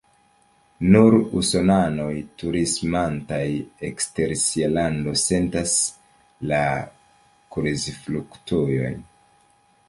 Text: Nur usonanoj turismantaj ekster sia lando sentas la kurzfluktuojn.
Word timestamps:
Nur 0.93 1.15
usonanoj 1.39 2.13
turismantaj 2.43 3.41
ekster 3.89 4.33
sia 4.45 4.71
lando 4.79 5.13
sentas 5.25 5.77
la 6.53 6.63
kurzfluktuojn. 7.59 8.99